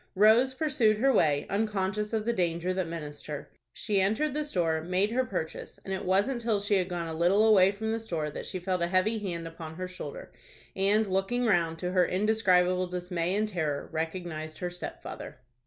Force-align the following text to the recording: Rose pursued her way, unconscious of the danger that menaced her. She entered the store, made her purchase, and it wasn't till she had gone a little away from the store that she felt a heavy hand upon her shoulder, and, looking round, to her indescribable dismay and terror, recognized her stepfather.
Rose 0.15 0.55
pursued 0.55 0.97
her 0.97 1.13
way, 1.13 1.45
unconscious 1.47 2.11
of 2.11 2.25
the 2.25 2.33
danger 2.33 2.73
that 2.73 2.87
menaced 2.87 3.27
her. 3.27 3.51
She 3.71 4.01
entered 4.01 4.33
the 4.33 4.43
store, 4.43 4.81
made 4.81 5.11
her 5.11 5.23
purchase, 5.23 5.77
and 5.85 5.93
it 5.93 6.03
wasn't 6.05 6.41
till 6.41 6.59
she 6.59 6.73
had 6.77 6.89
gone 6.89 7.07
a 7.07 7.13
little 7.13 7.45
away 7.47 7.71
from 7.71 7.91
the 7.91 7.99
store 7.99 8.31
that 8.31 8.47
she 8.47 8.57
felt 8.57 8.81
a 8.81 8.87
heavy 8.87 9.19
hand 9.19 9.47
upon 9.47 9.75
her 9.75 9.87
shoulder, 9.87 10.31
and, 10.75 11.05
looking 11.05 11.45
round, 11.45 11.77
to 11.77 11.91
her 11.91 12.07
indescribable 12.07 12.87
dismay 12.87 13.35
and 13.35 13.49
terror, 13.49 13.89
recognized 13.91 14.57
her 14.57 14.71
stepfather. 14.71 15.37